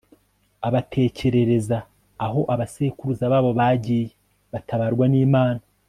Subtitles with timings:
[0.67, 1.77] abatekerereza
[2.25, 4.05] aho abasekuruza babo bagiye
[4.51, 5.61] batabarwa n'imana